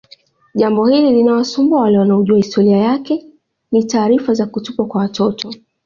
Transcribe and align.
Jambo 0.55 0.85
hili 0.87 1.09
linawasumbua 1.13 1.81
wale 1.81 1.97
wanaojua 1.97 2.37
historia 2.37 2.77
yake 2.77 3.25
ni 3.71 3.83
taarifa 3.83 4.33
za 4.33 4.45
kutupwa 4.45 4.85
kwa 4.85 5.01
watoto 5.01 5.53